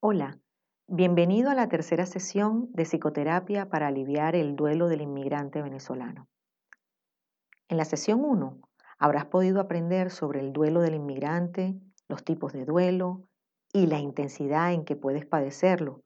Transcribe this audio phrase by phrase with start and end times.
[0.00, 0.38] Hola,
[0.86, 6.28] bienvenido a la tercera sesión de psicoterapia para aliviar el duelo del inmigrante venezolano.
[7.66, 8.60] En la sesión 1
[9.00, 11.74] habrás podido aprender sobre el duelo del inmigrante,
[12.06, 13.24] los tipos de duelo
[13.72, 16.04] y la intensidad en que puedes padecerlo,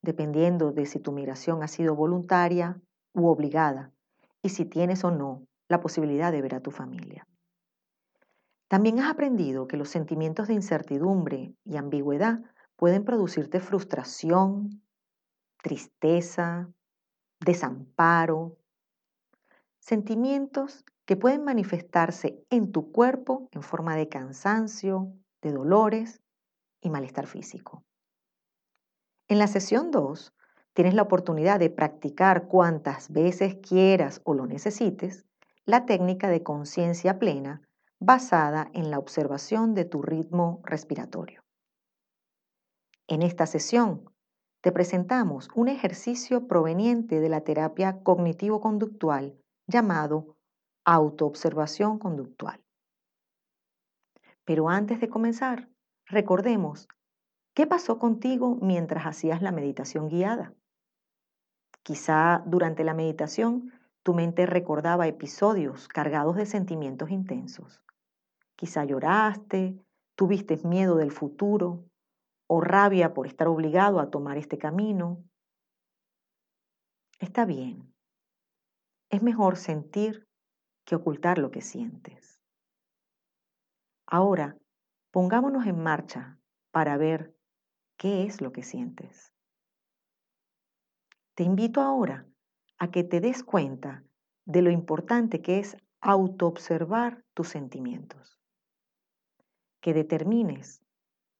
[0.00, 2.80] dependiendo de si tu migración ha sido voluntaria
[3.12, 3.92] u obligada
[4.40, 7.28] y si tienes o no la posibilidad de ver a tu familia.
[8.68, 12.40] También has aprendido que los sentimientos de incertidumbre y ambigüedad
[12.76, 14.82] pueden producirte frustración,
[15.62, 16.68] tristeza,
[17.40, 18.58] desamparo,
[19.80, 26.22] sentimientos que pueden manifestarse en tu cuerpo en forma de cansancio, de dolores
[26.80, 27.84] y malestar físico.
[29.28, 30.34] En la sesión 2
[30.72, 35.24] tienes la oportunidad de practicar cuantas veces quieras o lo necesites
[35.64, 37.62] la técnica de conciencia plena
[38.00, 41.43] basada en la observación de tu ritmo respiratorio.
[43.06, 44.10] En esta sesión
[44.62, 50.36] te presentamos un ejercicio proveniente de la terapia cognitivo-conductual llamado
[50.86, 52.64] autoobservación conductual.
[54.44, 55.68] Pero antes de comenzar,
[56.06, 56.88] recordemos
[57.54, 60.54] qué pasó contigo mientras hacías la meditación guiada.
[61.82, 63.70] Quizá durante la meditación
[64.02, 67.82] tu mente recordaba episodios cargados de sentimientos intensos.
[68.56, 69.78] Quizá lloraste,
[70.14, 71.84] tuviste miedo del futuro
[72.46, 75.24] o rabia por estar obligado a tomar este camino.
[77.18, 77.94] Está bien.
[79.10, 80.26] Es mejor sentir
[80.84, 82.40] que ocultar lo que sientes.
[84.06, 84.58] Ahora,
[85.10, 86.38] pongámonos en marcha
[86.70, 87.34] para ver
[87.96, 89.32] qué es lo que sientes.
[91.34, 92.28] Te invito ahora
[92.78, 94.04] a que te des cuenta
[94.44, 98.38] de lo importante que es autoobservar tus sentimientos.
[99.80, 100.83] Que determines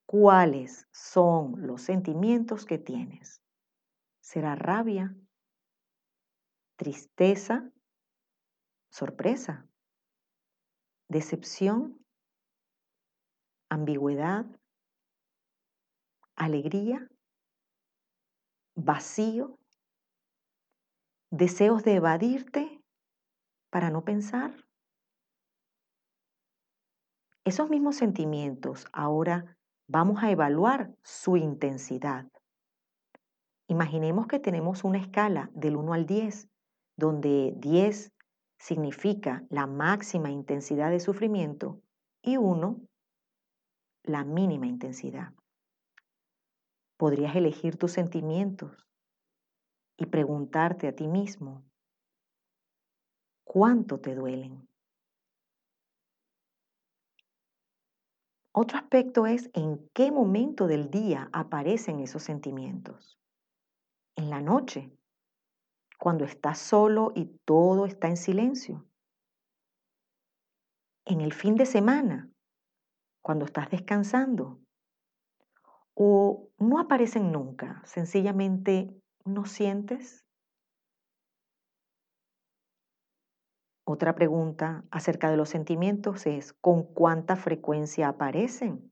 [0.06, 3.42] cuáles son los sentimientos que tienes.
[4.20, 5.14] ¿Será rabia?
[6.76, 7.70] ¿Tristeza?
[8.90, 9.68] ¿Sorpresa?
[11.08, 12.04] ¿Decepción?
[13.70, 14.46] ¿Ambigüedad?
[16.36, 17.08] ¿Alegría?
[18.76, 19.58] ¿Vacío?
[21.30, 22.82] ¿Deseos de evadirte
[23.70, 24.64] para no pensar?
[27.44, 29.53] Esos mismos sentimientos ahora
[29.86, 32.26] vamos a evaluar su intensidad.
[33.66, 36.48] Imaginemos que tenemos una escala del 1 al 10,
[36.96, 38.12] donde 10
[38.58, 41.80] significa la máxima intensidad de sufrimiento
[42.22, 42.80] y 1
[44.04, 45.32] la mínima intensidad.
[46.96, 48.86] Podrías elegir tus sentimientos
[49.96, 51.64] y preguntarte a ti mismo,
[53.44, 54.68] ¿cuánto te duelen?
[58.56, 63.18] Otro aspecto es en qué momento del día aparecen esos sentimientos.
[64.14, 64.96] En la noche,
[65.98, 68.86] cuando estás solo y todo está en silencio.
[71.04, 72.30] En el fin de semana,
[73.22, 74.60] cuando estás descansando.
[75.94, 78.94] O no aparecen nunca, sencillamente
[79.24, 80.23] no sientes.
[83.86, 88.90] Otra pregunta acerca de los sentimientos es, ¿con cuánta frecuencia aparecen?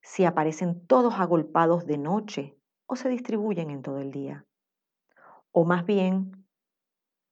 [0.00, 4.44] Si aparecen todos agolpados de noche o se distribuyen en todo el día.
[5.52, 6.44] O más bien,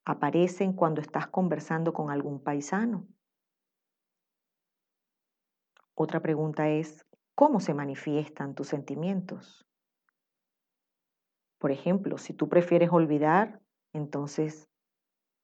[0.05, 3.09] aparecen cuando estás conversando con algún paisano.
[5.95, 7.05] Otra pregunta es,
[7.35, 9.67] ¿cómo se manifiestan tus sentimientos?
[11.59, 13.61] Por ejemplo, si tú prefieres olvidar,
[13.93, 14.70] entonces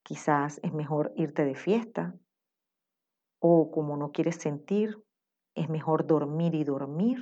[0.07, 2.15] Quizás es mejor irte de fiesta
[3.41, 5.03] o como no quieres sentir,
[5.57, 7.19] es mejor dormir y dormir.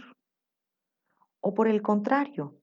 [1.41, 2.61] O por el contrario,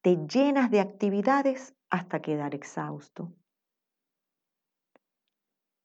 [0.00, 3.34] te llenas de actividades hasta quedar exhausto.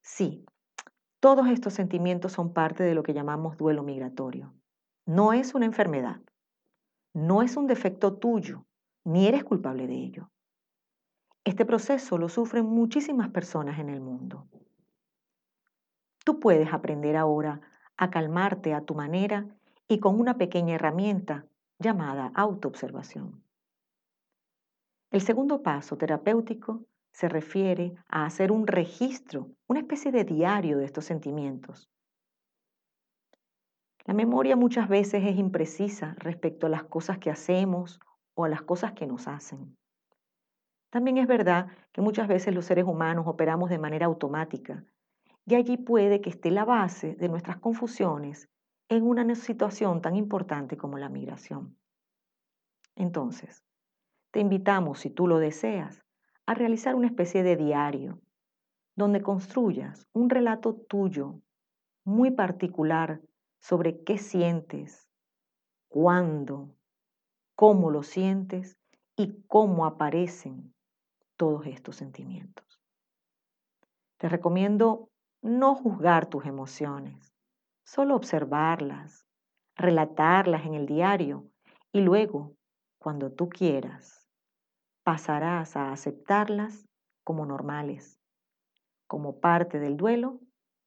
[0.02, 0.46] Sí,
[1.20, 4.53] todos estos sentimientos son parte de lo que llamamos duelo migratorio.
[5.06, 6.22] No es una enfermedad,
[7.14, 8.66] no es un defecto tuyo,
[9.03, 10.32] ni eres culpable de ello.
[11.44, 14.47] Este proceso lo sufren muchísimas personas en el mundo.
[16.24, 17.62] Tú puedes aprender ahora
[17.97, 19.47] a calmarte a tu manera
[19.88, 21.46] y con una pequeña herramienta
[21.80, 23.44] llamada autoobservación.
[25.12, 30.86] El segundo paso terapéutico se refiere a hacer un registro, una especie de diario de
[30.86, 31.90] estos sentimientos.
[34.06, 38.00] La memoria muchas veces es imprecisa respecto a las cosas que hacemos
[38.36, 39.76] o a las cosas que nos hacen.
[40.90, 44.84] También es verdad que muchas veces los seres humanos operamos de manera automática
[45.46, 48.50] y allí puede que esté la base de nuestras confusiones
[48.88, 51.78] en una situación tan importante como la migración.
[52.96, 53.64] Entonces,
[54.32, 56.03] te invitamos, si tú lo deseas,
[56.47, 58.20] a realizar una especie de diario
[58.96, 61.40] donde construyas un relato tuyo
[62.03, 63.22] muy particular
[63.59, 65.08] sobre qué sientes,
[65.88, 66.76] cuándo,
[67.56, 68.78] cómo lo sientes
[69.16, 70.74] y cómo aparecen
[71.40, 72.82] todos estos sentimientos.
[74.18, 75.09] Te recomiendo
[75.41, 77.34] no juzgar tus emociones,
[77.86, 79.26] solo observarlas,
[79.78, 81.50] relatarlas en el diario
[81.94, 82.58] y luego,
[82.97, 84.28] cuando tú quieras,
[85.03, 86.86] pasarás a aceptarlas
[87.24, 88.20] como normales,
[89.08, 90.41] como parte del duelo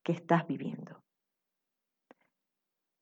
[0.05, 1.03] que estás viviendo.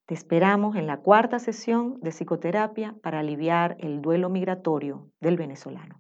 [0.06, 5.99] Te esperamos en la cuarta sesión de psicoterapia para aliviar el duelo migratorio del venezolano.